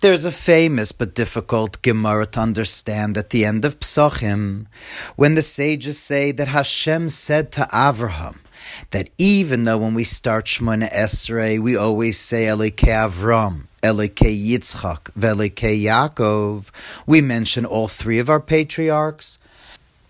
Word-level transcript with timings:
There's 0.00 0.26
a 0.26 0.30
famous 0.30 0.92
but 0.92 1.14
difficult 1.14 1.80
Gemara 1.80 2.26
to 2.26 2.40
understand 2.40 3.16
at 3.16 3.30
the 3.30 3.46
end 3.46 3.64
of 3.64 3.80
Psachim, 3.80 4.66
when 5.16 5.36
the 5.36 5.40
sages 5.40 5.98
say 5.98 6.32
that 6.32 6.48
Hashem 6.48 7.08
said 7.08 7.50
to 7.52 7.62
Avraham, 7.72 8.38
that 8.90 9.08
even 9.16 9.64
though 9.64 9.78
when 9.78 9.94
we 9.94 10.04
start 10.04 10.44
Shemona 10.44 10.92
Esrei, 10.92 11.58
we 11.58 11.78
always 11.78 12.18
say 12.18 12.46
Elike 12.46 12.76
Avram, 12.76 13.68
Elike 13.82 14.16
Yitzchak, 14.16 15.12
Velike 15.12 15.82
Yaakov, 15.82 16.70
we 17.06 17.22
mention 17.22 17.64
all 17.64 17.88
three 17.88 18.18
of 18.18 18.28
our 18.28 18.40
patriarchs, 18.40 19.38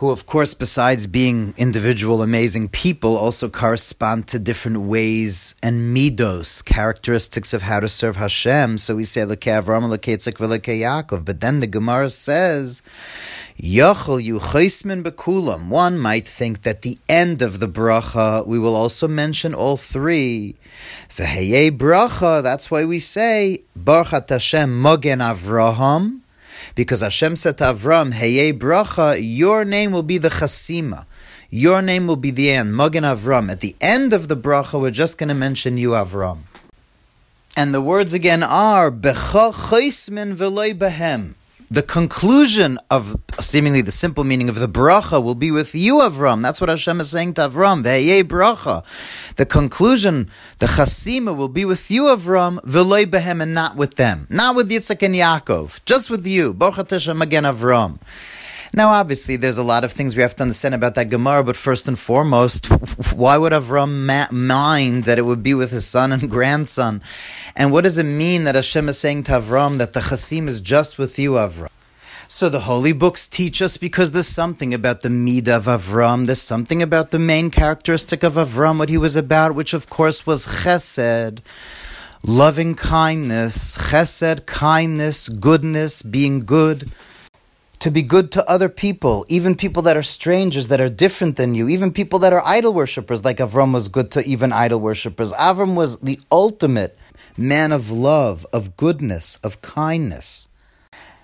who, 0.00 0.10
of 0.10 0.24
course, 0.24 0.54
besides 0.54 1.06
being 1.06 1.52
individual 1.58 2.22
amazing 2.22 2.70
people, 2.70 3.18
also 3.18 3.50
correspond 3.50 4.26
to 4.26 4.38
different 4.38 4.80
ways 4.80 5.54
and 5.62 5.94
midos, 5.94 6.64
characteristics 6.64 7.52
of 7.52 7.60
how 7.60 7.78
to 7.78 7.86
serve 7.86 8.16
Hashem. 8.16 8.78
So 8.78 8.96
we 8.96 9.04
say 9.04 9.20
Lekei 9.26 9.62
Avram, 9.62 9.94
Lekei 9.94 10.16
Yitzchak, 10.16 10.38
Lekei. 10.38 11.22
But 11.22 11.42
then 11.42 11.60
the 11.60 11.66
Gemara 11.66 12.08
says, 12.08 12.80
Yachol 13.60 14.24
Yuchaismin 14.26 15.02
Bekulam. 15.02 15.68
One 15.68 15.98
might 15.98 16.26
think 16.26 16.62
that 16.62 16.80
the 16.80 16.96
end 17.06 17.42
of 17.42 17.60
the 17.60 17.68
bracha, 17.68 18.46
we 18.46 18.58
will 18.58 18.74
also 18.74 19.06
mention 19.06 19.52
all 19.52 19.76
three. 19.76 20.56
Veheye 21.10 21.76
bracha, 21.76 22.42
that's 22.42 22.70
why 22.70 22.86
we 22.86 23.00
say, 23.00 23.64
Baruch 23.76 24.30
Hashem 24.30 24.70
Mogen 24.70 25.20
Avraham, 25.20 26.19
because 26.74 27.00
Hashem 27.00 27.36
said 27.36 27.58
to 27.58 27.64
Avram, 27.64 28.12
Heye 28.12 28.52
bracha, 28.52 29.18
your 29.20 29.64
name 29.64 29.92
will 29.92 30.02
be 30.02 30.18
the 30.18 30.28
chasima. 30.28 31.06
Your 31.50 31.82
name 31.82 32.06
will 32.06 32.16
be 32.16 32.30
the 32.30 32.50
end, 32.50 32.76
Magen 32.76 33.04
Avram. 33.04 33.50
At 33.50 33.60
the 33.60 33.74
end 33.80 34.12
of 34.12 34.28
the 34.28 34.36
bracha, 34.36 34.80
we're 34.80 34.90
just 34.90 35.18
going 35.18 35.28
to 35.28 35.34
mention 35.34 35.78
you, 35.78 35.90
Avram. 35.90 36.42
And 37.56 37.74
the 37.74 37.80
words 37.82 38.14
again 38.14 38.42
are, 38.42 38.90
Becha 38.90 39.52
chaismin 39.52 40.36
v'loy 40.36 40.72
behem. 40.72 41.34
The 41.68 41.82
conclusion 41.82 42.78
of 42.90 43.16
seemingly 43.42 43.82
the 43.82 43.90
simple 43.90 44.24
meaning 44.24 44.48
of 44.48 44.56
the 44.56 44.68
bracha 44.68 45.22
will 45.22 45.34
be 45.34 45.50
with 45.50 45.74
you, 45.74 45.96
Avram. 45.96 46.42
That's 46.42 46.60
what 46.60 46.70
Hashem 46.70 47.00
is 47.00 47.10
saying 47.10 47.34
to 47.34 47.48
Avram. 47.48 47.82
Ve'yeh 47.82 48.22
bracha. 48.22 49.34
The 49.36 49.46
conclusion, 49.46 50.28
the 50.58 50.66
chasima, 50.66 51.36
will 51.36 51.48
be 51.48 51.64
with 51.64 51.90
you, 51.90 52.04
Avram, 52.04 52.60
v'loy 52.62 53.04
behem, 53.04 53.42
and 53.42 53.54
not 53.54 53.76
with 53.76 53.96
them. 53.96 54.26
Not 54.30 54.56
with 54.56 54.70
Yitzchak 54.70 55.02
and 55.02 55.14
Yaakov. 55.14 55.84
Just 55.84 56.10
with 56.10 56.26
you. 56.26 56.54
Baruch 56.54 56.90
Hashem 56.90 57.22
again, 57.22 57.44
Avram. 57.44 57.98
Now, 58.72 58.90
obviously, 58.90 59.34
there's 59.34 59.58
a 59.58 59.64
lot 59.64 59.82
of 59.82 59.90
things 59.90 60.14
we 60.14 60.22
have 60.22 60.36
to 60.36 60.44
understand 60.44 60.76
about 60.76 60.94
that 60.94 61.08
Gemara, 61.08 61.42
but 61.42 61.56
first 61.56 61.88
and 61.88 61.98
foremost, 61.98 62.66
why 63.12 63.36
would 63.36 63.52
Avram 63.52 64.06
ma- 64.06 64.30
mind 64.30 65.04
that 65.04 65.18
it 65.18 65.22
would 65.22 65.42
be 65.42 65.54
with 65.54 65.72
his 65.72 65.86
son 65.86 66.12
and 66.12 66.30
grandson? 66.36 67.02
And 67.56 67.72
what 67.72 67.82
does 67.82 67.98
it 67.98 68.04
mean 68.04 68.44
that 68.44 68.54
Hashem 68.54 68.88
is 68.88 68.98
saying 68.98 69.24
to 69.24 69.32
Avram 69.32 69.78
that 69.78 69.92
the 69.92 70.00
Chasim 70.00 70.46
is 70.46 70.60
just 70.60 70.98
with 70.98 71.18
you, 71.18 71.32
Avram? 71.32 71.68
So 72.32 72.48
the 72.48 72.60
holy 72.60 72.92
books 72.92 73.26
teach 73.26 73.60
us 73.60 73.76
because 73.76 74.12
there's 74.12 74.28
something 74.28 74.72
about 74.72 75.00
the 75.00 75.08
Midah 75.08 75.56
of 75.56 75.64
Avram, 75.64 76.26
there's 76.26 76.40
something 76.40 76.80
about 76.80 77.10
the 77.10 77.18
main 77.18 77.50
characteristic 77.50 78.22
of 78.22 78.34
Avram, 78.34 78.78
what 78.78 78.88
he 78.88 78.96
was 78.96 79.16
about, 79.16 79.56
which 79.56 79.74
of 79.74 79.90
course 79.90 80.28
was 80.28 80.46
chesed, 80.46 81.40
loving 82.24 82.76
kindness, 82.76 83.76
chesed, 83.76 84.46
kindness, 84.46 85.28
goodness, 85.28 86.02
being 86.02 86.38
good 86.38 86.92
to 87.80 87.90
be 87.90 88.00
good 88.00 88.30
to 88.30 88.48
other 88.48 88.68
people, 88.68 89.26
even 89.28 89.56
people 89.56 89.82
that 89.82 89.96
are 89.96 90.02
strangers, 90.04 90.68
that 90.68 90.80
are 90.80 90.88
different 90.88 91.34
than 91.34 91.56
you, 91.56 91.68
even 91.68 91.92
people 91.92 92.20
that 92.20 92.32
are 92.32 92.46
idol 92.46 92.72
worshippers, 92.72 93.24
like 93.24 93.38
Avram 93.38 93.74
was 93.74 93.88
good 93.88 94.12
to 94.12 94.24
even 94.24 94.52
idol 94.52 94.78
worshippers. 94.78 95.32
Avram 95.32 95.74
was 95.74 95.98
the 95.98 96.20
ultimate 96.30 96.96
man 97.36 97.72
of 97.72 97.90
love, 97.90 98.46
of 98.52 98.76
goodness, 98.76 99.40
of 99.42 99.60
kindness. 99.62 100.46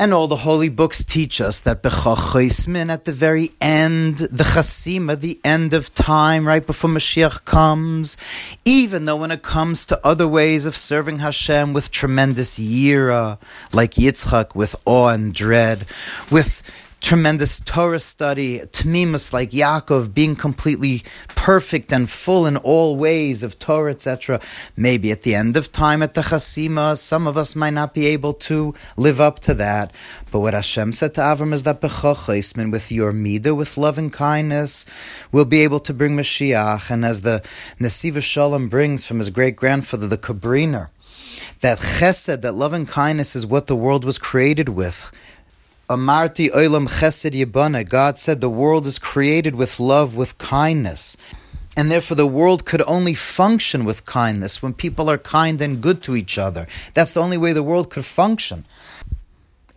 And 0.00 0.14
all 0.14 0.28
the 0.28 0.36
holy 0.36 0.68
books 0.68 1.02
teach 1.02 1.40
us 1.40 1.58
that 1.58 1.82
Bechachosmin 1.82 2.88
at 2.88 3.04
the 3.04 3.10
very 3.10 3.50
end, 3.60 4.18
the 4.18 4.44
Chasima, 4.44 5.18
the 5.18 5.40
end 5.42 5.74
of 5.74 5.92
time, 5.92 6.46
right 6.46 6.64
before 6.64 6.88
Mashiach 6.88 7.44
comes, 7.44 8.16
even 8.64 9.06
though 9.06 9.16
when 9.16 9.32
it 9.32 9.42
comes 9.42 9.84
to 9.86 10.06
other 10.06 10.28
ways 10.28 10.66
of 10.66 10.76
serving 10.76 11.18
Hashem 11.18 11.72
with 11.72 11.90
tremendous 11.90 12.60
yira, 12.60 13.40
like 13.72 13.94
Yitzchak 13.94 14.54
with 14.54 14.76
awe 14.86 15.08
and 15.08 15.34
dread, 15.34 15.80
with 16.30 16.62
tremendous 17.00 17.60
Torah 17.60 17.98
study, 17.98 18.60
Tamimus 18.60 19.32
like 19.32 19.50
Yaakov, 19.50 20.12
being 20.12 20.36
completely 20.36 21.02
perfect 21.34 21.92
and 21.92 22.10
full 22.10 22.46
in 22.46 22.56
all 22.58 22.96
ways 22.96 23.42
of 23.42 23.58
Torah, 23.58 23.92
etc. 23.92 24.40
Maybe 24.76 25.10
at 25.10 25.22
the 25.22 25.34
end 25.34 25.56
of 25.56 25.72
time 25.72 26.02
at 26.02 26.14
the 26.14 26.20
Chasima, 26.20 26.98
some 26.98 27.26
of 27.26 27.36
us 27.36 27.56
might 27.56 27.74
not 27.74 27.94
be 27.94 28.06
able 28.06 28.32
to 28.34 28.74
live 28.96 29.20
up 29.20 29.38
to 29.40 29.54
that. 29.54 29.92
But 30.30 30.40
what 30.40 30.54
Hashem 30.54 30.92
said 30.92 31.14
to 31.14 31.20
Avram 31.20 31.52
is 31.52 31.62
that 31.62 31.80
Bechachosmin, 31.80 32.70
with 32.70 32.92
your 32.92 33.12
Mida, 33.12 33.54
with 33.54 33.76
love 33.76 33.98
and 33.98 34.12
kindness, 34.12 34.84
we'll 35.32 35.44
be 35.44 35.62
able 35.62 35.80
to 35.80 35.94
bring 35.94 36.16
Mashiach. 36.16 36.90
And 36.90 37.04
as 37.04 37.22
the 37.22 37.40
Nesivos 37.78 38.24
Shalom 38.24 38.68
brings 38.68 39.06
from 39.06 39.18
his 39.18 39.30
great 39.30 39.56
grandfather, 39.56 40.06
the 40.06 40.18
Kobriner, 40.18 40.88
that 41.60 41.78
chesed, 41.78 42.42
that 42.42 42.54
love 42.54 42.72
and 42.72 42.88
kindness 42.88 43.34
is 43.36 43.46
what 43.46 43.66
the 43.66 43.76
world 43.76 44.04
was 44.04 44.18
created 44.18 44.68
with. 44.68 45.10
Amarti 45.88 46.50
olam 46.50 46.86
chesed 46.86 47.32
yibana. 47.32 47.88
God 47.88 48.18
said 48.18 48.42
the 48.42 48.50
world 48.50 48.86
is 48.86 48.98
created 48.98 49.54
with 49.54 49.80
love, 49.80 50.14
with 50.14 50.36
kindness. 50.36 51.16
And 51.78 51.90
therefore, 51.90 52.16
the 52.16 52.26
world 52.26 52.66
could 52.66 52.82
only 52.86 53.14
function 53.14 53.86
with 53.86 54.04
kindness 54.04 54.62
when 54.62 54.74
people 54.74 55.08
are 55.08 55.16
kind 55.16 55.62
and 55.62 55.80
good 55.80 56.02
to 56.02 56.14
each 56.14 56.36
other. 56.36 56.66
That's 56.92 57.14
the 57.14 57.20
only 57.20 57.38
way 57.38 57.54
the 57.54 57.62
world 57.62 57.88
could 57.88 58.04
function. 58.04 58.66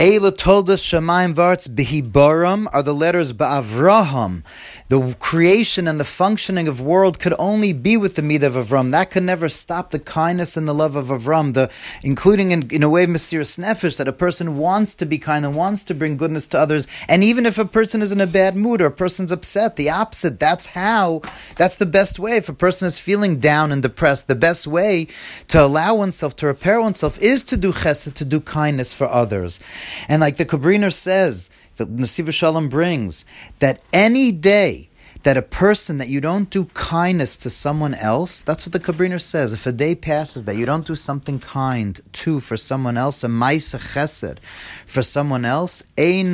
Eila 0.00 0.34
told 0.34 0.70
us 0.70 0.82
Shemaim 0.82 1.34
Varts 1.34 1.68
Behibaram 1.68 2.66
are 2.72 2.82
the 2.82 2.94
letters 2.94 3.34
Ba'avraham. 3.34 4.42
The 4.88 5.14
creation 5.20 5.86
and 5.86 6.00
the 6.00 6.04
functioning 6.04 6.66
of 6.66 6.80
world 6.80 7.18
could 7.18 7.34
only 7.38 7.74
be 7.74 7.98
with 7.98 8.16
the 8.16 8.22
Midah 8.22 8.44
of 8.44 8.54
Avram. 8.54 8.92
That 8.92 9.10
could 9.10 9.24
never 9.24 9.50
stop 9.50 9.90
the 9.90 9.98
kindness 9.98 10.56
and 10.56 10.66
the 10.66 10.72
love 10.72 10.96
of 10.96 11.08
Avram, 11.08 11.52
the, 11.52 11.70
including 12.02 12.50
in, 12.50 12.70
in 12.70 12.82
a 12.82 12.88
way 12.88 13.04
of 13.04 13.10
Nefesh, 13.10 13.98
that 13.98 14.08
a 14.08 14.12
person 14.12 14.56
wants 14.56 14.94
to 14.94 15.04
be 15.04 15.18
kind 15.18 15.44
and 15.44 15.54
wants 15.54 15.84
to 15.84 15.94
bring 15.94 16.16
goodness 16.16 16.46
to 16.46 16.58
others. 16.58 16.88
And 17.06 17.22
even 17.22 17.44
if 17.44 17.58
a 17.58 17.66
person 17.66 18.00
is 18.00 18.10
in 18.10 18.22
a 18.22 18.26
bad 18.26 18.56
mood 18.56 18.80
or 18.80 18.86
a 18.86 18.90
person's 18.90 19.30
upset, 19.30 19.76
the 19.76 19.90
opposite, 19.90 20.40
that's 20.40 20.68
how, 20.68 21.20
that's 21.58 21.76
the 21.76 21.84
best 21.84 22.18
way. 22.18 22.36
If 22.38 22.48
a 22.48 22.54
person 22.54 22.86
is 22.86 22.98
feeling 22.98 23.38
down 23.38 23.70
and 23.70 23.82
depressed, 23.82 24.28
the 24.28 24.34
best 24.34 24.66
way 24.66 25.08
to 25.48 25.62
allow 25.62 25.94
oneself, 25.94 26.34
to 26.36 26.46
repair 26.46 26.80
oneself, 26.80 27.20
is 27.20 27.44
to 27.44 27.58
do 27.58 27.70
chesed, 27.70 28.14
to 28.14 28.24
do 28.24 28.40
kindness 28.40 28.94
for 28.94 29.06
others. 29.06 29.60
And 30.08 30.20
like 30.20 30.36
the 30.36 30.46
Kobriner 30.46 30.92
says, 30.92 31.50
the 31.76 31.86
Nesivos 31.86 32.34
Shalom 32.34 32.68
brings, 32.68 33.24
that 33.58 33.82
any 33.92 34.32
day 34.32 34.90
that 35.22 35.36
a 35.36 35.42
person 35.42 35.98
that 35.98 36.08
you 36.08 36.20
don't 36.20 36.48
do 36.48 36.64
kindness 36.66 37.36
to 37.36 37.50
someone 37.50 37.94
else, 37.94 38.42
that's 38.42 38.66
what 38.66 38.72
the 38.72 38.80
Kobriner 38.80 39.20
says. 39.20 39.52
If 39.52 39.66
a 39.66 39.72
day 39.72 39.94
passes 39.94 40.44
that 40.44 40.56
you 40.56 40.64
don't 40.64 40.86
do 40.86 40.94
something 40.94 41.38
kind 41.38 42.00
to 42.12 42.40
for 42.40 42.56
someone 42.56 42.96
else, 42.96 43.22
a 43.22 43.26
maisa 43.26 43.78
chesed 43.78 44.40
for 44.40 45.02
someone 45.02 45.44
else. 45.44 45.82
It's, 45.96 46.24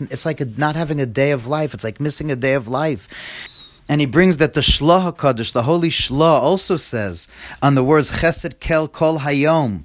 it's 0.00 0.26
like 0.26 0.40
a, 0.40 0.44
not 0.44 0.76
having 0.76 1.00
a 1.00 1.06
day 1.06 1.30
of 1.30 1.46
life. 1.46 1.72
It's 1.72 1.84
like 1.84 2.00
missing 2.00 2.30
a 2.30 2.36
day 2.36 2.54
of 2.54 2.68
life. 2.68 3.48
And 3.88 4.00
he 4.00 4.06
brings 4.06 4.36
that 4.36 4.54
the 4.54 4.60
Shlah 4.60 5.12
HaKadosh, 5.12 5.52
the 5.52 5.64
Holy 5.64 5.88
Shlah, 5.88 6.40
also 6.40 6.76
says 6.76 7.28
on 7.62 7.74
the 7.74 7.82
words 7.82 8.20
Chesed 8.20 8.60
Kel 8.60 8.88
Kol 8.88 9.20
Hayom, 9.20 9.84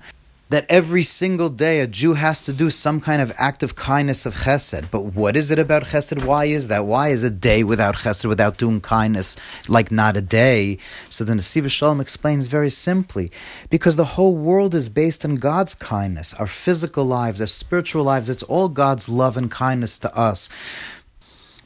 that 0.49 0.65
every 0.69 1.03
single 1.03 1.49
day 1.49 1.81
a 1.81 1.87
Jew 1.87 2.13
has 2.13 2.45
to 2.45 2.53
do 2.53 2.69
some 2.69 3.01
kind 3.01 3.21
of 3.21 3.33
act 3.37 3.63
of 3.63 3.75
kindness 3.75 4.25
of 4.25 4.33
chesed. 4.33 4.89
But 4.89 5.01
what 5.01 5.35
is 5.35 5.51
it 5.51 5.59
about 5.59 5.83
chesed? 5.83 6.23
Why 6.23 6.45
is 6.45 6.69
that? 6.69 6.85
Why 6.85 7.09
is 7.09 7.23
a 7.23 7.29
day 7.29 7.63
without 7.63 7.95
chesed, 7.95 8.25
without 8.25 8.57
doing 8.57 8.79
kindness, 8.79 9.35
like 9.67 9.91
not 9.91 10.15
a 10.15 10.21
day? 10.21 10.77
So 11.09 11.25
the 11.25 11.33
Nesivos 11.33 11.71
Shalom 11.71 11.99
explains 11.99 12.47
very 12.47 12.69
simply 12.69 13.29
because 13.69 13.97
the 13.97 14.13
whole 14.15 14.37
world 14.37 14.73
is 14.73 14.87
based 14.87 15.25
on 15.25 15.35
God's 15.35 15.75
kindness, 15.75 16.33
our 16.35 16.47
physical 16.47 17.03
lives, 17.03 17.41
our 17.41 17.47
spiritual 17.47 18.05
lives. 18.05 18.29
It's 18.29 18.43
all 18.43 18.69
God's 18.69 19.09
love 19.09 19.35
and 19.35 19.51
kindness 19.51 19.99
to 19.99 20.17
us. 20.17 20.47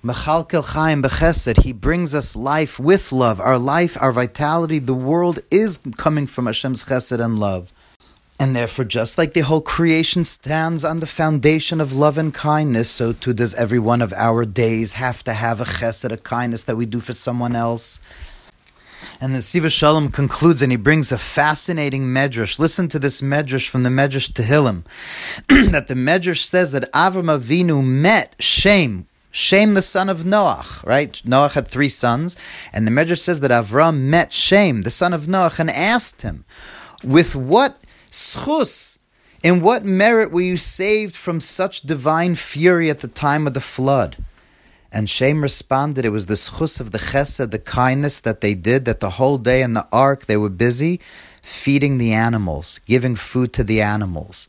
Mechalkel 0.03 0.73
Chaim 0.73 1.03
He 1.63 1.71
brings 1.71 2.15
us 2.15 2.35
life 2.35 2.79
with 2.79 3.11
love. 3.11 3.39
Our 3.39 3.59
life, 3.59 3.95
our 4.01 4.11
vitality, 4.11 4.79
the 4.79 4.95
world 4.95 5.37
is 5.51 5.79
coming 5.97 6.25
from 6.25 6.47
Hashem's 6.47 6.85
chesed 6.85 7.23
and 7.23 7.37
love. 7.37 7.71
And 8.41 8.55
therefore, 8.55 8.85
just 8.85 9.19
like 9.19 9.33
the 9.33 9.41
whole 9.41 9.61
creation 9.61 10.23
stands 10.23 10.83
on 10.83 10.99
the 10.99 11.05
foundation 11.05 11.79
of 11.79 11.93
love 11.93 12.17
and 12.17 12.33
kindness, 12.33 12.89
so 12.89 13.13
too 13.13 13.33
does 13.33 13.53
every 13.53 13.77
one 13.77 14.01
of 14.01 14.11
our 14.13 14.45
days 14.45 14.93
have 14.93 15.23
to 15.25 15.33
have 15.33 15.61
a 15.61 15.63
chesed, 15.63 16.11
a 16.11 16.17
kindness 16.17 16.63
that 16.63 16.75
we 16.75 16.87
do 16.87 16.99
for 16.99 17.13
someone 17.13 17.55
else. 17.55 17.99
And 19.21 19.35
the 19.35 19.43
Siva 19.43 19.69
Shalom 19.69 20.09
concludes 20.09 20.63
and 20.63 20.71
he 20.71 20.75
brings 20.75 21.11
a 21.11 21.19
fascinating 21.19 22.05
medrash. 22.05 22.57
Listen 22.57 22.87
to 22.87 22.97
this 22.97 23.21
medrash 23.21 23.69
from 23.69 23.83
the 23.83 23.91
medrash 23.91 24.31
Tehillim. 24.31 24.85
that 25.71 25.87
the 25.87 25.93
medrash 25.93 26.43
says 26.43 26.71
that 26.71 26.91
Avram 26.93 27.29
Avinu 27.29 27.85
met 27.85 28.35
Shem, 28.39 29.05
Shem, 29.31 29.75
the 29.75 29.83
son 29.83 30.09
of 30.09 30.21
Noach, 30.21 30.83
right? 30.83 31.13
Noach 31.27 31.53
had 31.53 31.67
three 31.67 31.89
sons, 31.89 32.37
and 32.73 32.87
the 32.87 32.91
Medrash 32.91 33.19
says 33.19 33.39
that 33.41 33.51
Avram 33.51 33.99
met 33.99 34.33
Shem, 34.33 34.81
the 34.81 34.89
son 34.89 35.13
of 35.13 35.21
Noach, 35.27 35.59
and 35.59 35.69
asked 35.69 36.23
him, 36.23 36.43
with 37.03 37.35
what 37.35 37.77
Schus, 38.11 38.99
in 39.41 39.61
what 39.61 39.85
merit 39.85 40.31
were 40.31 40.41
you 40.41 40.57
saved 40.57 41.15
from 41.15 41.39
such 41.39 41.81
divine 41.81 42.35
fury 42.35 42.89
at 42.89 42.99
the 42.99 43.07
time 43.07 43.47
of 43.47 43.53
the 43.53 43.61
flood? 43.61 44.17
And 44.91 45.09
Shem 45.09 45.41
responded, 45.41 46.03
It 46.03 46.09
was 46.09 46.25
the 46.25 46.33
schus 46.33 46.81
of 46.81 46.91
the 46.91 46.97
chesed, 46.97 47.51
the 47.51 47.59
kindness 47.59 48.19
that 48.19 48.41
they 48.41 48.53
did, 48.53 48.83
that 48.85 48.99
the 48.99 49.11
whole 49.11 49.37
day 49.37 49.61
in 49.61 49.73
the 49.73 49.87
ark 49.91 50.25
they 50.25 50.35
were 50.35 50.49
busy 50.49 50.99
feeding 51.41 51.97
the 51.97 52.11
animals, 52.13 52.79
giving 52.85 53.15
food 53.15 53.53
to 53.53 53.63
the 53.63 53.81
animals. 53.81 54.47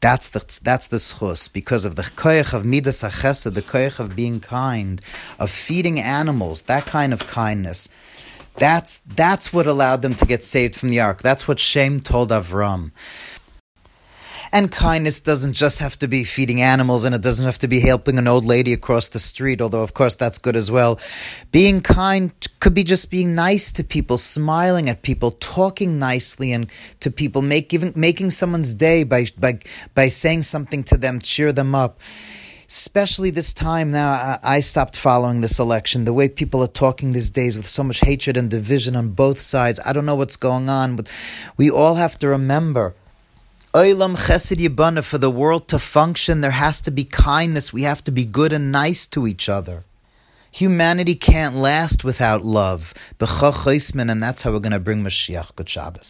That's 0.00 0.28
the 0.28 0.44
that's 0.62 0.88
the 0.88 0.98
schus 0.98 1.50
because 1.50 1.86
of 1.86 1.96
the 1.96 2.02
koyach 2.02 2.52
of 2.52 2.66
midas 2.66 3.02
chesed, 3.02 3.54
the 3.54 3.62
koyach 3.62 4.00
of 4.00 4.14
being 4.14 4.40
kind, 4.40 5.00
of 5.38 5.48
feeding 5.48 5.98
animals, 5.98 6.62
that 6.62 6.84
kind 6.84 7.12
of 7.12 7.26
kindness. 7.26 7.88
That's 8.56 8.98
that's 8.98 9.52
what 9.52 9.66
allowed 9.66 10.02
them 10.02 10.14
to 10.14 10.26
get 10.26 10.42
saved 10.42 10.76
from 10.76 10.90
the 10.90 11.00
ark. 11.00 11.22
That's 11.22 11.48
what 11.48 11.58
Shem 11.58 12.00
told 12.00 12.30
Avram. 12.30 12.92
And 14.52 14.70
kindness 14.70 15.18
doesn't 15.18 15.54
just 15.54 15.80
have 15.80 15.98
to 15.98 16.06
be 16.06 16.22
feeding 16.22 16.62
animals 16.62 17.02
and 17.02 17.12
it 17.12 17.22
doesn't 17.22 17.44
have 17.44 17.58
to 17.58 17.66
be 17.66 17.80
helping 17.80 18.18
an 18.18 18.28
old 18.28 18.44
lady 18.44 18.72
across 18.72 19.08
the 19.08 19.18
street, 19.18 19.60
although 19.60 19.82
of 19.82 19.94
course 19.94 20.14
that's 20.14 20.38
good 20.38 20.54
as 20.54 20.70
well. 20.70 21.00
Being 21.50 21.80
kind 21.80 22.30
could 22.60 22.72
be 22.72 22.84
just 22.84 23.10
being 23.10 23.34
nice 23.34 23.72
to 23.72 23.82
people, 23.82 24.16
smiling 24.16 24.88
at 24.88 25.02
people, 25.02 25.32
talking 25.32 25.98
nicely 25.98 26.52
and 26.52 26.70
to 27.00 27.10
people, 27.10 27.42
make, 27.42 27.74
even, 27.74 27.92
making 27.96 28.30
someone's 28.30 28.74
day 28.74 29.02
by, 29.02 29.26
by, 29.36 29.58
by 29.92 30.06
saying 30.06 30.44
something 30.44 30.84
to 30.84 30.96
them, 30.96 31.18
cheer 31.18 31.50
them 31.50 31.74
up 31.74 31.98
especially 32.76 33.30
this 33.30 33.52
time 33.52 33.90
now 33.90 34.38
I 34.42 34.60
stopped 34.60 34.96
following 34.96 35.40
this 35.40 35.58
election 35.58 36.04
the 36.04 36.12
way 36.12 36.28
people 36.28 36.62
are 36.62 36.66
talking 36.84 37.12
these 37.12 37.30
days 37.30 37.56
with 37.56 37.66
so 37.66 37.82
much 37.84 38.00
hatred 38.00 38.36
and 38.36 38.50
division 38.50 38.96
on 38.96 39.10
both 39.10 39.38
sides 39.38 39.78
i 39.84 39.92
don't 39.92 40.06
know 40.06 40.16
what's 40.16 40.36
going 40.36 40.68
on 40.68 40.96
but 40.96 41.06
we 41.56 41.70
all 41.70 41.96
have 41.96 42.18
to 42.18 42.28
remember 42.28 42.94
Chesed 43.74 45.02
for 45.02 45.18
the 45.18 45.30
world 45.30 45.66
to 45.66 45.80
function, 45.80 46.42
there 46.42 46.52
has 46.52 46.80
to 46.82 46.92
be 46.92 47.04
kindness. 47.04 47.72
We 47.72 47.82
have 47.82 48.04
to 48.04 48.12
be 48.12 48.24
good 48.24 48.52
and 48.52 48.70
nice 48.70 49.04
to 49.08 49.26
each 49.26 49.48
other. 49.48 49.82
Humanity 50.52 51.16
can't 51.16 51.56
last 51.56 52.04
without 52.04 52.42
love. 52.44 52.94
And 53.18 54.22
that's 54.22 54.42
how 54.44 54.52
we're 54.52 54.60
going 54.60 54.72
to 54.72 54.78
bring 54.78 55.02
Mashiach. 55.02 55.56
Good 55.56 55.68
Shabbos. 55.68 56.02